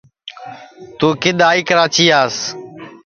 [0.97, 2.35] توں کِدؔ آئی کراچیاس